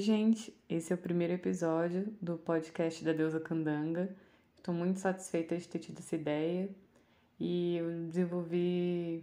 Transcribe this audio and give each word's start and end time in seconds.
Oi, 0.00 0.06
gente. 0.06 0.58
Esse 0.66 0.94
é 0.94 0.96
o 0.96 0.98
primeiro 0.98 1.34
episódio 1.34 2.10
do 2.22 2.38
podcast 2.38 3.04
da 3.04 3.12
Deusa 3.12 3.38
Candanga. 3.38 4.08
Estou 4.56 4.72
muito 4.72 4.98
satisfeita 4.98 5.58
de 5.58 5.68
ter 5.68 5.78
tido 5.78 5.98
essa 5.98 6.16
ideia 6.16 6.70
e 7.38 7.76
eu 7.76 8.06
desenvolvi 8.06 9.22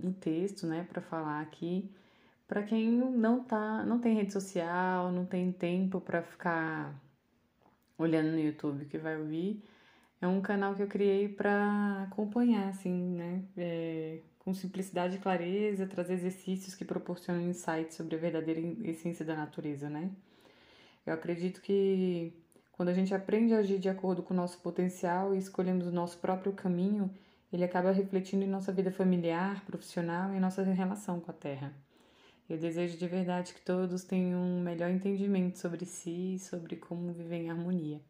um 0.00 0.12
texto, 0.12 0.64
né, 0.64 0.86
para 0.88 1.02
falar 1.02 1.40
aqui 1.40 1.92
para 2.46 2.62
quem 2.62 2.88
não 2.88 3.42
tá, 3.42 3.84
não 3.84 3.98
tem 3.98 4.14
rede 4.14 4.32
social, 4.32 5.10
não 5.10 5.26
tem 5.26 5.50
tempo 5.50 6.00
para 6.00 6.22
ficar 6.22 6.94
olhando 7.98 8.30
no 8.30 8.38
YouTube 8.38 8.84
que 8.84 8.96
vai 8.96 9.18
ouvir. 9.18 9.60
É 10.20 10.28
um 10.28 10.40
canal 10.40 10.76
que 10.76 10.84
eu 10.84 10.88
criei 10.88 11.28
para 11.28 12.04
acompanhar, 12.04 12.68
assim, 12.68 12.92
né? 12.92 13.42
É, 13.56 14.20
com 14.48 14.54
simplicidade 14.54 15.16
e 15.16 15.18
clareza, 15.18 15.86
trazer 15.86 16.14
exercícios 16.14 16.74
que 16.74 16.82
proporcionam 16.82 17.42
insights 17.42 17.94
sobre 17.94 18.16
a 18.16 18.18
verdadeira 18.18 18.58
essência 18.88 19.22
da 19.22 19.36
natureza, 19.36 19.90
né? 19.90 20.10
Eu 21.04 21.12
acredito 21.12 21.60
que 21.60 22.32
quando 22.72 22.88
a 22.88 22.94
gente 22.94 23.14
aprende 23.14 23.52
a 23.52 23.58
agir 23.58 23.78
de 23.78 23.90
acordo 23.90 24.22
com 24.22 24.32
o 24.32 24.36
nosso 24.36 24.58
potencial 24.60 25.34
e 25.34 25.38
escolhemos 25.38 25.86
o 25.86 25.92
nosso 25.92 26.16
próprio 26.16 26.54
caminho, 26.54 27.10
ele 27.52 27.62
acaba 27.62 27.92
refletindo 27.92 28.42
em 28.42 28.48
nossa 28.48 28.72
vida 28.72 28.90
familiar, 28.90 29.62
profissional 29.66 30.32
e 30.32 30.38
em 30.38 30.40
nossa 30.40 30.62
relação 30.62 31.20
com 31.20 31.30
a 31.30 31.34
Terra. 31.34 31.70
Eu 32.48 32.56
desejo 32.56 32.96
de 32.96 33.06
verdade 33.06 33.52
que 33.52 33.60
todos 33.60 34.02
tenham 34.02 34.40
um 34.40 34.62
melhor 34.62 34.88
entendimento 34.88 35.58
sobre 35.58 35.84
si 35.84 36.36
e 36.36 36.38
sobre 36.38 36.76
como 36.76 37.12
viver 37.12 37.36
em 37.36 37.50
harmonia. 37.50 38.00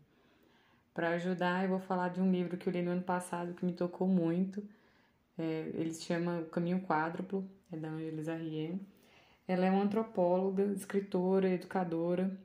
Para 0.95 1.11
ajudar, 1.11 1.65
eu 1.65 1.71
vou 1.71 1.81
falar 1.81 2.11
de 2.11 2.21
um 2.21 2.31
livro 2.31 2.57
que 2.57 2.69
eu 2.69 2.73
li 2.73 2.81
no 2.81 2.93
ano 2.93 3.03
passado 3.03 3.55
que 3.55 3.65
me 3.65 3.73
tocou 3.73 4.07
muito 4.07 4.63
é, 5.39 5.71
ele 5.75 5.93
se 5.93 6.03
chama 6.03 6.41
O 6.41 6.47
Caminho 6.47 6.81
Quádruplo, 6.81 7.49
é 7.73 7.77
da 7.77 7.89
Angelisa 7.89 8.35
Rien. 8.35 8.81
Ela 9.47 9.67
é 9.67 9.71
uma 9.71 9.83
antropóloga, 9.83 10.65
escritora, 10.75 11.49
educadora. 11.49 12.37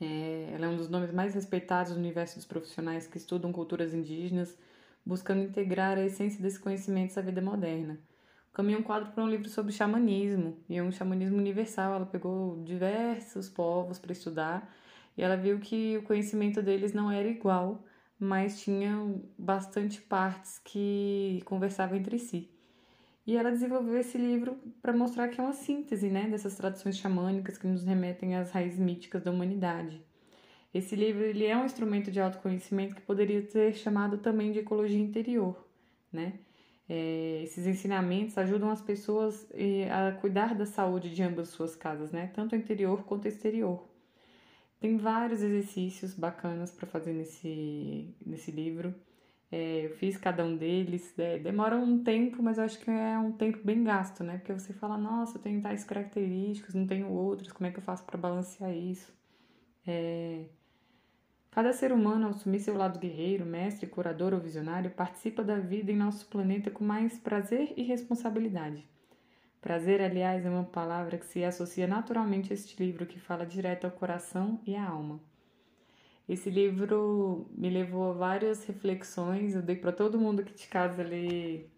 É, 0.00 0.50
ela 0.54 0.66
é 0.66 0.68
um 0.68 0.76
dos 0.76 0.88
nomes 0.88 1.12
mais 1.12 1.34
respeitados 1.34 1.92
no 1.92 1.98
universo 1.98 2.36
dos 2.36 2.46
profissionais 2.46 3.06
que 3.06 3.18
estudam 3.18 3.52
culturas 3.52 3.94
indígenas, 3.94 4.56
buscando 5.04 5.42
integrar 5.42 5.98
a 5.98 6.04
essência 6.04 6.42
desse 6.42 6.58
conhecimento 6.58 7.16
à 7.18 7.22
vida 7.22 7.40
moderna. 7.40 8.00
O 8.50 8.54
Caminho 8.54 8.82
Quádruplo 8.82 9.22
é 9.22 9.26
um 9.26 9.30
livro 9.30 9.48
sobre 9.48 9.72
xamanismo, 9.72 10.58
e 10.68 10.76
é 10.76 10.82
um 10.82 10.92
xamanismo 10.92 11.38
universal. 11.38 11.94
Ela 11.94 12.06
pegou 12.06 12.62
diversos 12.64 13.48
povos 13.48 13.98
para 13.98 14.12
estudar 14.12 14.72
e 15.16 15.22
ela 15.22 15.36
viu 15.36 15.58
que 15.58 15.98
o 15.98 16.02
conhecimento 16.02 16.62
deles 16.62 16.92
não 16.92 17.10
era 17.10 17.28
igual 17.28 17.84
mas 18.22 18.60
tinham 18.60 19.20
bastante 19.36 20.00
partes 20.00 20.60
que 20.60 21.42
conversavam 21.44 21.98
entre 21.98 22.20
si. 22.20 22.48
E 23.26 23.36
ela 23.36 23.50
desenvolveu 23.50 23.98
esse 23.98 24.16
livro 24.16 24.56
para 24.80 24.92
mostrar 24.92 25.26
que 25.26 25.40
é 25.40 25.44
uma 25.44 25.52
síntese 25.52 26.08
né, 26.08 26.28
dessas 26.28 26.54
tradições 26.54 26.96
xamânicas 26.96 27.58
que 27.58 27.66
nos 27.66 27.82
remetem 27.82 28.36
às 28.36 28.52
raízes 28.52 28.78
míticas 28.78 29.24
da 29.24 29.32
humanidade. 29.32 30.00
Esse 30.72 30.94
livro 30.94 31.24
ele 31.24 31.46
é 31.46 31.56
um 31.56 31.64
instrumento 31.66 32.12
de 32.12 32.20
autoconhecimento 32.20 32.94
que 32.94 33.02
poderia 33.02 33.42
ser 33.42 33.74
chamado 33.74 34.18
também 34.18 34.52
de 34.52 34.60
ecologia 34.60 35.00
interior. 35.00 35.68
Né? 36.12 36.34
É, 36.88 37.42
esses 37.42 37.66
ensinamentos 37.66 38.38
ajudam 38.38 38.70
as 38.70 38.80
pessoas 38.80 39.48
eh, 39.52 39.90
a 39.90 40.12
cuidar 40.12 40.54
da 40.54 40.64
saúde 40.64 41.12
de 41.12 41.22
ambas 41.24 41.48
suas 41.48 41.74
casas, 41.74 42.12
né? 42.12 42.30
tanto 42.32 42.54
interior 42.54 43.02
quanto 43.02 43.26
exterior. 43.26 43.91
Tem 44.82 44.96
vários 44.96 45.40
exercícios 45.44 46.12
bacanas 46.12 46.72
para 46.72 46.88
fazer 46.88 47.12
nesse, 47.12 48.12
nesse 48.26 48.50
livro. 48.50 48.92
É, 49.48 49.86
eu 49.86 49.90
fiz 49.90 50.16
cada 50.16 50.44
um 50.44 50.56
deles. 50.56 51.16
É, 51.16 51.38
demora 51.38 51.76
um 51.76 52.02
tempo, 52.02 52.42
mas 52.42 52.58
eu 52.58 52.64
acho 52.64 52.80
que 52.80 52.90
é 52.90 53.16
um 53.16 53.30
tempo 53.30 53.60
bem 53.64 53.84
gasto, 53.84 54.24
né? 54.24 54.38
Porque 54.38 54.52
você 54.52 54.72
fala, 54.72 54.98
nossa, 54.98 55.38
eu 55.38 55.42
tenho 55.42 55.62
tais 55.62 55.84
características, 55.84 56.74
não 56.74 56.84
tenho 56.84 57.08
outras, 57.12 57.52
como 57.52 57.68
é 57.68 57.70
que 57.70 57.78
eu 57.78 57.82
faço 57.82 58.02
para 58.02 58.18
balancear 58.18 58.76
isso? 58.76 59.14
É... 59.86 60.46
Cada 61.52 61.72
ser 61.72 61.92
humano, 61.92 62.24
ao 62.24 62.30
assumir 62.30 62.58
seu 62.58 62.76
lado 62.76 62.98
guerreiro, 62.98 63.46
mestre, 63.46 63.86
curador 63.86 64.34
ou 64.34 64.40
visionário, 64.40 64.90
participa 64.90 65.44
da 65.44 65.60
vida 65.60 65.92
em 65.92 65.96
nosso 65.96 66.26
planeta 66.26 66.72
com 66.72 66.82
mais 66.82 67.16
prazer 67.20 67.72
e 67.76 67.84
responsabilidade. 67.84 68.84
Prazer, 69.62 70.02
aliás, 70.02 70.44
é 70.44 70.50
uma 70.50 70.64
palavra 70.64 71.16
que 71.16 71.24
se 71.24 71.44
associa 71.44 71.86
naturalmente 71.86 72.52
a 72.52 72.54
este 72.54 72.82
livro 72.82 73.06
que 73.06 73.20
fala 73.20 73.46
direto 73.46 73.84
ao 73.84 73.92
coração 73.92 74.60
e 74.66 74.74
à 74.74 74.84
alma. 74.84 75.20
Esse 76.28 76.50
livro 76.50 77.48
me 77.52 77.70
levou 77.70 78.10
a 78.10 78.12
várias 78.12 78.64
reflexões. 78.64 79.54
Eu 79.54 79.62
dei 79.62 79.76
para 79.76 79.92
todo 79.92 80.18
mundo 80.18 80.42
que 80.42 80.52
de 80.52 80.66
casa 80.66 81.04
ler 81.04 81.70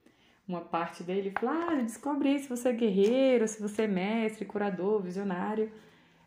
uma 0.49 0.63
parte 0.63 1.03
dele. 1.03 1.31
Falei, 1.39 1.81
ah, 1.81 1.83
descobri 1.83 2.39
se 2.39 2.49
você 2.49 2.71
é 2.71 2.73
guerreiro, 2.73 3.47
se 3.47 3.61
você 3.61 3.83
é 3.83 3.87
mestre, 3.87 4.47
curador, 4.47 5.03
visionário. 5.03 5.71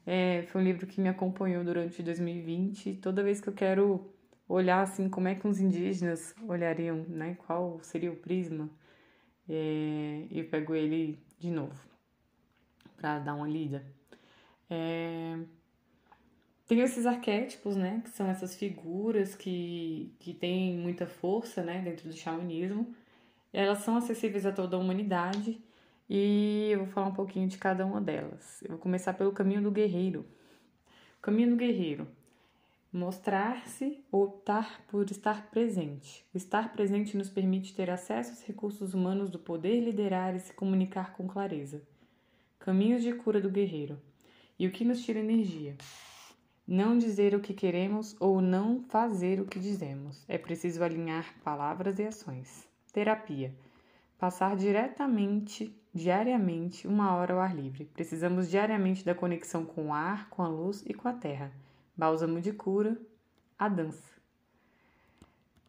É, 0.06 0.44
foi 0.52 0.62
um 0.62 0.64
livro 0.64 0.86
que 0.86 1.02
me 1.02 1.10
acompanhou 1.10 1.64
durante 1.64 2.04
2020. 2.04 2.98
Toda 2.98 3.24
vez 3.24 3.42
que 3.42 3.50
eu 3.50 3.54
quero 3.54 4.14
olhar 4.48 4.84
assim 4.84 5.10
como 5.10 5.28
é 5.28 5.34
que 5.34 5.48
os 5.48 5.60
indígenas 5.60 6.36
olhariam, 6.48 7.04
né? 7.10 7.36
Qual 7.48 7.80
seria 7.82 8.12
o 8.12 8.16
prisma? 8.16 8.70
É, 9.50 10.28
eu 10.32 10.46
pego 10.46 10.76
ele 10.76 11.18
de 11.40 11.50
novo 11.50 11.80
para 12.98 13.20
dar 13.20 13.36
uma 13.36 13.48
lida. 13.48 13.86
É, 14.70 15.38
tem 16.68 16.82
esses 16.82 17.06
arquétipos, 17.06 17.76
né, 17.78 18.02
que 18.04 18.10
são 18.10 18.28
essas 18.28 18.56
figuras 18.56 19.36
que, 19.36 20.14
que 20.20 20.34
têm 20.34 20.78
muita 20.78 21.08
força, 21.08 21.64
né, 21.64 21.82
dentro 21.82 22.10
do 22.10 22.16
xamanismo. 22.16 22.94
Elas 23.54 23.80
são 23.80 23.96
acessíveis 23.96 24.46
a 24.46 24.52
toda 24.52 24.76
a 24.76 24.80
humanidade 24.80 25.62
e 26.10 26.70
eu 26.72 26.80
vou 26.80 26.88
falar 26.88 27.08
um 27.08 27.14
pouquinho 27.14 27.48
de 27.48 27.58
cada 27.58 27.86
uma 27.86 28.02
delas. 28.02 28.62
Eu 28.64 28.72
vou 28.72 28.78
começar 28.80 29.14
pelo 29.14 29.32
caminho 29.32 29.62
do 29.62 29.72
guerreiro. 29.72 30.26
O 31.20 31.22
caminho 31.22 31.52
do 31.52 31.56
guerreiro 31.56 32.08
Mostrar-se 32.92 34.02
ou 34.10 34.24
optar 34.24 34.82
por 34.88 35.12
estar 35.12 35.52
presente. 35.52 36.26
O 36.34 36.38
estar 36.38 36.72
presente 36.72 37.18
nos 37.18 37.30
permite 37.30 37.76
ter 37.76 37.90
acesso 37.90 38.32
aos 38.32 38.44
recursos 38.44 38.94
humanos 38.94 39.30
do 39.30 39.38
poder 39.38 39.82
liderar 39.82 40.34
e 40.34 40.40
se 40.40 40.54
comunicar 40.54 41.12
com 41.12 41.28
clareza. 41.28 41.82
Caminhos 42.58 43.04
de 43.04 43.12
cura 43.12 43.42
do 43.42 43.50
guerreiro. 43.50 44.02
E 44.58 44.66
o 44.66 44.72
que 44.72 44.86
nos 44.86 45.04
tira 45.04 45.20
energia? 45.20 45.76
Não 46.66 46.98
dizer 46.98 47.36
o 47.36 47.42
que 47.42 47.54
queremos 47.54 48.16
ou 48.22 48.40
não 48.42 48.82
fazer 48.84 49.42
o 49.42 49.46
que 49.46 49.60
dizemos. 49.60 50.24
É 50.26 50.38
preciso 50.38 50.82
alinhar 50.82 51.36
palavras 51.44 52.00
e 52.00 52.04
ações. 52.04 52.66
Terapia. 52.94 53.54
Passar 54.18 54.56
diretamente, 54.56 55.76
diariamente, 55.94 56.88
uma 56.88 57.14
hora 57.16 57.34
ao 57.34 57.42
ar 57.42 57.54
livre. 57.54 57.84
Precisamos 57.94 58.50
diariamente 58.50 59.04
da 59.04 59.14
conexão 59.14 59.66
com 59.66 59.88
o 59.88 59.94
ar, 59.94 60.30
com 60.30 60.42
a 60.42 60.48
luz 60.48 60.84
e 60.88 60.94
com 60.94 61.10
a 61.10 61.14
terra 61.14 61.52
bálsamo 61.98 62.40
de 62.40 62.54
cura, 62.54 62.96
a 63.58 63.68
dança. 63.68 64.14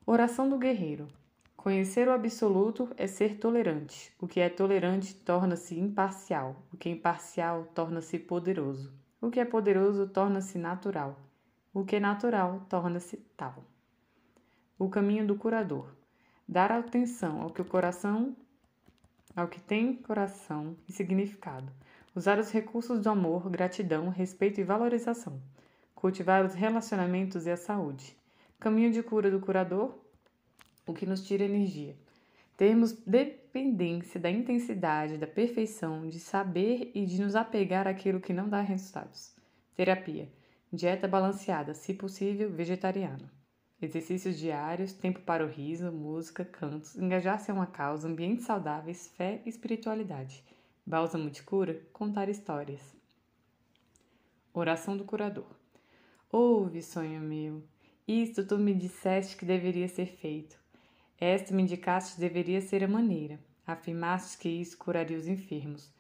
Oração 0.05 0.47
do 0.49 0.59
guerreiro. 0.59 1.09
Conhecer 1.57 2.07
o 2.07 2.13
absoluto 2.13 2.91
é 2.99 3.07
ser 3.07 3.39
tolerante. 3.39 4.15
O 4.21 4.29
que 4.29 4.39
é 4.39 4.51
tolerante 4.51 5.15
torna-se 5.15 5.79
imparcial. 5.79 6.63
O 6.71 6.77
que 6.77 6.91
é 6.91 6.93
imparcial 6.93 7.65
torna-se 7.75 8.19
poderoso. 8.19 8.93
O 9.21 9.31
que 9.31 9.41
é 9.41 9.45
poderoso 9.45 10.07
torna-se 10.07 10.59
natural. 10.59 11.19
O 11.73 11.85
que 11.85 11.97
é 11.97 12.01
natural 12.01 12.67
torna-se 12.69 13.17
tal. 13.35 13.65
O 14.79 14.91
caminho 14.91 15.27
do 15.27 15.35
curador. 15.35 15.91
Dar 16.47 16.71
atenção 16.71 17.41
ao 17.41 17.51
que 17.51 17.63
o 17.63 17.65
coração 17.65 18.37
ao 19.35 19.47
que 19.47 19.61
tem 19.61 19.95
coração 19.95 20.77
e 20.89 20.93
significado. 20.93 21.73
Usar 22.15 22.39
os 22.39 22.51
recursos 22.51 23.01
do 23.01 23.09
amor, 23.09 23.49
gratidão, 23.49 24.09
respeito 24.09 24.61
e 24.61 24.65
valorização 24.65 25.41
cultivar 25.99 26.47
os 26.47 26.55
relacionamentos 26.55 27.45
e 27.45 27.51
a 27.51 27.57
saúde. 27.57 28.17
Caminho 28.61 28.93
de 28.93 29.03
cura 29.03 29.33
do 29.33 29.41
curador, 29.41 29.99
o 30.87 30.95
que 30.95 31.05
nos 31.05 31.27
tira 31.27 31.43
energia. 31.43 31.97
Termos 32.57 32.93
dependência 32.93 34.21
da 34.21 34.31
intensidade, 34.31 35.19
da 35.19 35.27
perfeição, 35.27 36.09
de 36.09 36.21
saber 36.21 36.93
e 36.95 37.05
de 37.05 37.21
nos 37.21 37.35
apegar 37.35 37.89
àquilo 37.89 38.21
que 38.21 38.33
não 38.33 38.49
dá 38.49 38.61
resultados. 38.61 39.35
Terapia. 39.75 40.29
Dieta 40.73 41.09
balanceada, 41.09 41.75
se 41.75 41.93
possível, 41.95 42.49
vegetariana. 42.49 43.33
Exercícios 43.83 44.39
diários, 44.39 44.93
tempo 44.93 45.19
para 45.23 45.45
o 45.45 45.49
riso, 45.49 45.91
música, 45.91 46.45
cantos, 46.45 46.95
engajar-se 46.95 47.51
a 47.51 47.55
uma 47.55 47.67
causa, 47.67 48.07
ambientes 48.07 48.45
saudáveis, 48.45 49.09
fé 49.17 49.43
e 49.45 49.49
espiritualidade. 49.49 50.45
Bálsamo 50.87 51.29
de 51.29 51.43
cura, 51.43 51.83
contar 51.93 52.29
histórias. 52.29 52.81
Oração 54.55 54.97
do 54.97 55.05
curador. 55.05 55.58
Ouve, 56.31 56.83
sonho 56.83 57.23
meu, 57.23 57.65
isto 58.07 58.45
tu 58.45 58.59
me 58.59 58.75
disseste 58.75 59.35
que 59.35 59.47
deveria 59.47 59.89
ser 59.89 60.05
feito. 60.05 60.59
Esta 61.19 61.55
me 61.55 61.63
indicaste 61.63 62.21
deveria 62.21 62.61
ser 62.61 62.85
a 62.85 62.89
maneira. 62.89 63.41
Afirmaste 63.67 64.37
que 64.37 64.49
isso 64.51 64.77
curaria 64.77 65.17
os 65.17 65.27
enfermos. 65.27 65.91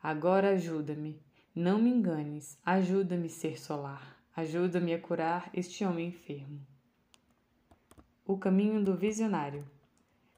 Agora 0.00 0.50
ajuda-me. 0.50 1.20
Não 1.52 1.82
me 1.82 1.90
enganes. 1.90 2.56
Ajuda-me, 2.64 3.28
ser 3.28 3.60
solar. 3.60 4.16
Ajuda-me 4.36 4.94
a 4.94 5.00
curar 5.00 5.50
este 5.52 5.84
homem 5.84 6.08
enfermo. 6.08 6.64
O 8.24 8.38
caminho 8.38 8.84
do 8.84 8.96
visionário. 8.96 9.68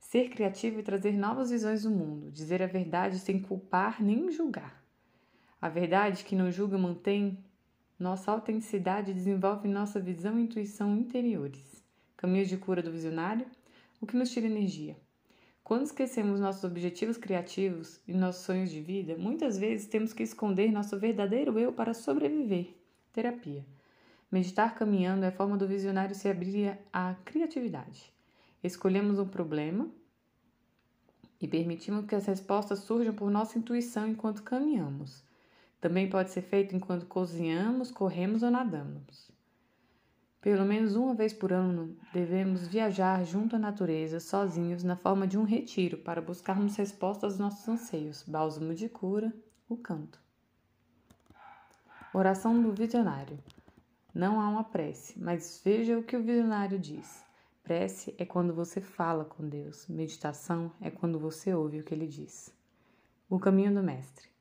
Ser 0.01 0.31
criativo 0.31 0.81
e 0.81 0.83
trazer 0.83 1.13
novas 1.13 1.51
visões 1.51 1.83
do 1.83 1.91
mundo. 1.91 2.31
Dizer 2.31 2.63
a 2.63 2.67
verdade 2.67 3.19
sem 3.19 3.43
culpar 3.43 4.03
nem 4.03 4.31
julgar. 4.33 4.83
A 5.61 5.69
verdade 5.69 6.25
que 6.25 6.35
nos 6.35 6.55
julga 6.55 6.79
mantém 6.79 7.45
nossa 7.99 8.33
autenticidade 8.33 9.15
desenvolve 9.15 9.69
nossa 9.69 10.01
visão 10.01 10.39
e 10.39 10.43
intuição 10.43 10.97
interiores. 10.97 11.83
Caminhos 12.17 12.49
de 12.49 12.57
cura 12.57 12.83
do 12.83 12.91
visionário, 12.91 13.47
o 14.01 14.07
que 14.07 14.17
nos 14.17 14.31
tira 14.31 14.47
energia. 14.47 14.97
Quando 15.63 15.85
esquecemos 15.85 16.41
nossos 16.41 16.65
objetivos 16.65 17.17
criativos 17.17 18.01
e 18.07 18.13
nossos 18.13 18.45
sonhos 18.45 18.71
de 18.71 18.81
vida, 18.81 19.17
muitas 19.17 19.57
vezes 19.57 19.87
temos 19.87 20.13
que 20.13 20.23
esconder 20.23 20.71
nosso 20.71 20.99
verdadeiro 20.99 21.59
eu 21.59 21.73
para 21.73 21.95
sobreviver. 21.95 22.75
Terapia. 23.13 23.65
Meditar 24.31 24.75
caminhando 24.75 25.25
é 25.25 25.29
a 25.29 25.33
forma 25.33 25.57
do 25.57 25.67
visionário 25.67 26.15
se 26.15 26.29
abrir 26.29 26.77
à 26.93 27.15
criatividade. 27.25 28.13
Escolhemos 28.63 29.19
um 29.19 29.29
problema 29.29 29.89
e 31.41 31.47
permitimos 31.47 32.07
que 32.07 32.15
as 32.15 32.27
respostas 32.27 32.81
surjam 32.81 33.15
por 33.15 33.31
nossa 33.31 33.59
intuição 33.59 34.09
enquanto 34.09 34.43
caminhamos. 34.43 35.23
Também 35.85 36.09
pode 36.09 36.31
ser 36.31 36.41
feito 36.41 36.75
enquanto 36.75 37.05
cozinhamos, 37.05 37.91
corremos 37.91 38.43
ou 38.43 38.51
nadamos. 38.51 39.31
Pelo 40.41 40.65
menos 40.65 40.97
uma 40.97 41.15
vez 41.15 41.35
por 41.35 41.53
ano, 41.53 41.95
devemos 42.11 42.67
viajar 42.67 43.23
junto 43.23 43.57
à 43.57 43.59
natureza, 43.59 44.19
sozinhos, 44.19 44.83
na 44.83 44.97
forma 44.97 45.27
de 45.27 45.37
um 45.37 45.45
retiro, 45.45 45.99
para 45.99 46.23
buscarmos 46.23 46.75
respostas 46.77 47.33
aos 47.33 47.39
nossos 47.39 47.69
anseios. 47.69 48.23
Bálsamo 48.27 48.73
de 48.73 48.89
cura, 48.89 49.31
o 49.69 49.77
canto. 49.77 50.19
Oração 52.15 52.63
do 52.63 52.73
visionário. 52.73 53.39
Não 54.15 54.41
há 54.41 54.49
uma 54.49 54.65
prece, 54.65 55.21
mas 55.21 55.61
veja 55.63 55.99
o 55.99 56.03
que 56.03 56.17
o 56.17 56.23
visionário 56.23 56.79
diz. 56.79 57.23
Prece 57.63 58.15
é 58.17 58.25
quando 58.25 58.55
você 58.55 58.81
fala 58.81 59.27
com 59.27 59.47
Deus, 59.47 59.87
meditação 59.87 60.73
é 60.81 60.91
quando 60.91 61.19
você 61.19 61.53
ouve 61.53 61.81
o 61.81 61.85
que 61.85 61.93
ele 61.93 62.07
diz. 62.07 62.51
O 63.29 63.39
caminho 63.39 63.75
do 63.75 63.83
Mestre 63.83 64.33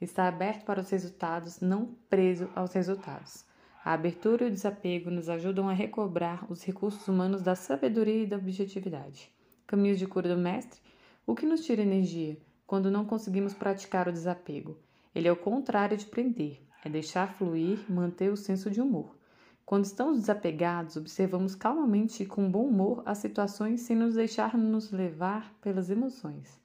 está 0.00 0.26
aberto 0.26 0.64
para 0.64 0.80
os 0.80 0.90
resultados, 0.90 1.60
não 1.60 1.94
preso 2.08 2.48
aos 2.54 2.72
resultados. 2.72 3.44
A 3.84 3.92
abertura 3.92 4.44
e 4.44 4.48
o 4.48 4.50
desapego 4.50 5.10
nos 5.10 5.28
ajudam 5.28 5.68
a 5.68 5.72
recobrar 5.72 6.44
os 6.50 6.62
recursos 6.62 7.08
humanos 7.08 7.42
da 7.42 7.54
sabedoria 7.54 8.24
e 8.24 8.26
da 8.26 8.36
objetividade. 8.36 9.32
Caminhos 9.66 9.98
de 9.98 10.06
cura 10.06 10.28
do 10.28 10.40
mestre? 10.40 10.80
O 11.26 11.34
que 11.34 11.46
nos 11.46 11.64
tira 11.64 11.80
energia 11.80 12.36
quando 12.66 12.90
não 12.90 13.06
conseguimos 13.06 13.54
praticar 13.54 14.06
o 14.06 14.12
desapego? 14.12 14.78
Ele 15.14 15.28
é 15.28 15.32
o 15.32 15.36
contrário 15.36 15.96
de 15.96 16.06
prender, 16.06 16.60
é 16.84 16.88
deixar 16.90 17.34
fluir, 17.34 17.78
manter 17.90 18.30
o 18.30 18.36
senso 18.36 18.70
de 18.70 18.80
humor. 18.80 19.16
Quando 19.64 19.84
estamos 19.84 20.20
desapegados, 20.20 20.96
observamos 20.96 21.54
calmamente 21.54 22.22
e 22.22 22.26
com 22.26 22.50
bom 22.50 22.66
humor 22.66 23.02
as 23.06 23.18
situações 23.18 23.80
sem 23.80 23.96
nos 23.96 24.14
deixar 24.14 24.58
nos 24.58 24.90
levar 24.90 25.54
pelas 25.62 25.88
emoções. 25.88 26.59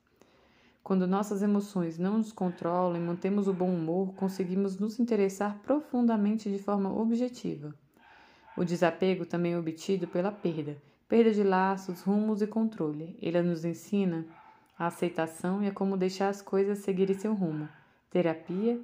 Quando 0.86 1.08
nossas 1.08 1.42
emoções 1.42 1.98
não 1.98 2.20
nos 2.20 2.32
controlam 2.32 2.96
e 2.96 3.00
mantemos 3.00 3.48
o 3.48 3.54
bom 3.54 3.74
humor, 3.74 4.14
conseguimos 4.14 4.78
nos 4.78 5.00
interessar 5.00 5.58
profundamente 5.64 6.48
de 6.48 6.60
forma 6.60 6.96
objetiva. 6.96 7.74
O 8.56 8.64
desapego 8.64 9.26
também 9.26 9.54
é 9.54 9.58
obtido 9.58 10.08
pela 10.08 10.32
perda, 10.32 10.78
perda 11.10 11.32
de 11.32 11.42
laços, 11.42 12.04
rumos 12.04 12.44
e 12.44 12.46
controle. 12.46 13.18
Ele 13.20 13.42
nos 13.42 13.66
ensina 13.66 14.28
a 14.78 14.86
aceitação 14.86 15.64
e 15.64 15.68
a 15.68 15.72
como 15.72 15.98
deixar 15.98 16.30
as 16.30 16.44
coisas 16.44 16.78
seguirem 16.78 17.18
seu 17.18 17.34
rumo. 17.34 17.68
Terapia. 18.12 18.80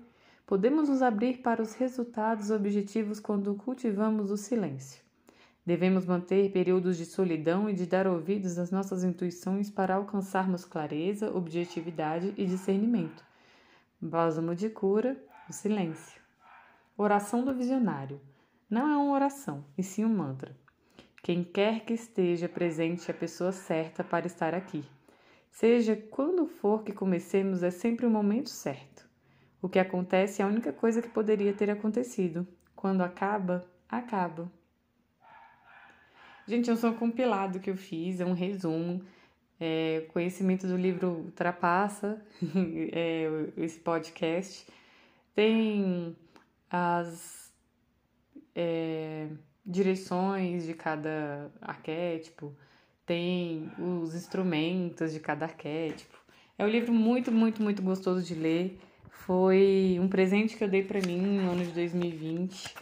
Podemos 0.47 0.89
nos 0.89 1.03
abrir 1.03 1.43
para 1.43 1.61
os 1.61 1.75
resultados 1.75 2.49
objetivos 2.49 3.19
quando 3.19 3.53
cultivamos 3.53 4.31
o 4.31 4.37
silêncio. 4.37 5.00
Devemos 5.65 6.05
manter 6.05 6.51
períodos 6.51 6.97
de 6.97 7.05
solidão 7.05 7.69
e 7.69 7.73
de 7.73 7.85
dar 7.85 8.07
ouvidos 8.07 8.57
às 8.57 8.71
nossas 8.71 9.03
intuições 9.03 9.69
para 9.69 9.95
alcançarmos 9.95 10.65
clareza, 10.65 11.31
objetividade 11.35 12.33
e 12.35 12.45
discernimento. 12.45 13.23
Bálsamo 14.01 14.55
de 14.55 14.69
cura, 14.69 15.15
o 15.47 15.53
silêncio. 15.53 16.19
Oração 16.97 17.45
do 17.45 17.53
visionário. 17.53 18.19
Não 18.67 18.89
é 18.89 18.97
uma 18.97 19.13
oração, 19.13 19.63
e 19.77 19.83
sim 19.83 20.03
um 20.03 20.09
mantra. 20.09 20.55
Quem 21.21 21.43
quer 21.43 21.81
que 21.81 21.93
esteja 21.93 22.49
presente 22.49 23.11
é 23.11 23.13
a 23.13 23.17
pessoa 23.17 23.51
certa 23.51 24.03
para 24.03 24.25
estar 24.25 24.55
aqui. 24.55 24.83
Seja 25.51 25.95
quando 25.95 26.47
for 26.47 26.83
que 26.83 26.91
comecemos, 26.91 27.61
é 27.61 27.69
sempre 27.69 28.07
o 28.07 28.09
momento 28.09 28.49
certo. 28.49 29.07
O 29.61 29.69
que 29.69 29.77
acontece 29.77 30.41
é 30.41 30.45
a 30.45 30.47
única 30.47 30.73
coisa 30.73 31.01
que 31.01 31.09
poderia 31.09 31.53
ter 31.53 31.69
acontecido. 31.69 32.47
Quando 32.75 33.01
acaba, 33.01 33.63
acaba. 33.87 34.51
Gente, 36.47 36.69
é 36.69 36.73
um 36.73 36.93
compilado 36.93 37.59
que 37.59 37.69
eu 37.69 37.77
fiz, 37.77 38.19
é 38.19 38.25
um 38.25 38.33
resumo. 38.33 39.01
É, 39.59 40.05
conhecimento 40.11 40.65
do 40.65 40.75
livro 40.75 41.09
ultrapassa 41.09 42.19
é, 42.91 43.27
esse 43.57 43.79
podcast. 43.79 44.65
Tem 45.35 46.15
as 46.69 47.53
é, 48.55 49.27
direções 49.65 50.65
de 50.65 50.73
cada 50.73 51.51
arquétipo, 51.61 52.55
tem 53.05 53.71
os 53.77 54.15
instrumentos 54.15 55.13
de 55.13 55.19
cada 55.19 55.45
arquétipo. 55.45 56.17
É 56.57 56.65
um 56.65 56.69
livro 56.69 56.93
muito, 56.93 57.31
muito, 57.31 57.61
muito 57.61 57.81
gostoso 57.81 58.23
de 58.23 58.35
ler. 58.35 58.79
Foi 59.09 59.97
um 59.99 60.07
presente 60.07 60.57
que 60.57 60.63
eu 60.63 60.67
dei 60.67 60.83
para 60.83 60.99
mim 61.01 61.17
no 61.17 61.51
ano 61.51 61.63
de 61.63 61.71
2020. 61.71 62.73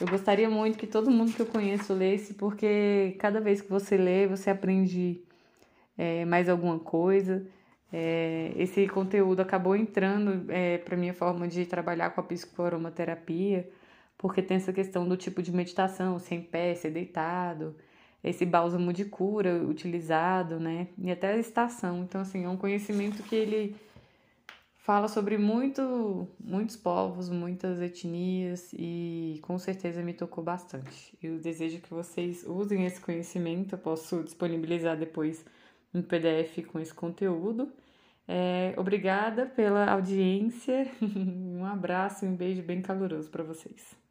Eu 0.00 0.08
gostaria 0.08 0.50
muito 0.50 0.76
que 0.76 0.86
todo 0.86 1.10
mundo 1.10 1.32
que 1.32 1.40
eu 1.40 1.46
conheço 1.46 1.94
lesse, 1.94 2.34
porque 2.34 3.16
cada 3.18 3.40
vez 3.40 3.60
que 3.60 3.70
você 3.70 3.96
lê, 3.96 4.26
você 4.26 4.50
aprende 4.50 5.22
é, 5.96 6.24
mais 6.24 6.48
alguma 6.48 6.78
coisa. 6.78 7.46
É, 7.92 8.52
esse 8.56 8.88
conteúdo 8.88 9.40
acabou 9.40 9.76
entrando 9.76 10.50
é, 10.50 10.78
para 10.78 10.96
minha 10.96 11.14
forma 11.14 11.46
de 11.46 11.64
trabalhar 11.64 12.10
com 12.10 12.20
a 12.20 12.24
psicoaromaterapia, 12.24 13.68
porque 14.18 14.42
tem 14.42 14.56
essa 14.56 14.72
questão 14.72 15.06
do 15.08 15.16
tipo 15.16 15.40
de 15.40 15.52
meditação, 15.52 16.18
sem 16.18 16.42
pé, 16.42 16.74
ser 16.74 16.90
deitado, 16.90 17.76
esse 18.22 18.44
bálsamo 18.44 18.92
de 18.92 19.04
cura 19.04 19.62
utilizado, 19.62 20.58
né? 20.58 20.88
E 20.98 21.10
até 21.10 21.32
a 21.32 21.36
estação. 21.36 22.02
Então, 22.02 22.22
assim, 22.22 22.44
é 22.44 22.48
um 22.48 22.56
conhecimento 22.56 23.22
que 23.22 23.36
ele 23.36 23.76
fala 24.84 25.08
sobre 25.08 25.38
muito, 25.38 26.28
muitos 26.38 26.76
povos, 26.76 27.30
muitas 27.30 27.80
etnias 27.80 28.70
e 28.74 29.40
com 29.42 29.58
certeza 29.58 30.02
me 30.02 30.12
tocou 30.12 30.44
bastante. 30.44 31.16
Eu 31.22 31.38
desejo 31.38 31.80
que 31.80 31.88
vocês 31.88 32.44
usem 32.46 32.84
esse 32.84 33.00
conhecimento, 33.00 33.74
eu 33.74 33.78
posso 33.78 34.22
disponibilizar 34.22 34.96
depois 34.96 35.44
um 35.92 36.02
PDF 36.02 36.66
com 36.70 36.78
esse 36.78 36.92
conteúdo. 36.92 37.72
É, 38.28 38.74
obrigada 38.76 39.46
pela 39.46 39.90
audiência, 39.90 40.86
um 41.00 41.64
abraço 41.64 42.26
e 42.26 42.28
um 42.28 42.36
beijo 42.36 42.62
bem 42.62 42.82
caloroso 42.82 43.30
para 43.30 43.42
vocês. 43.42 44.03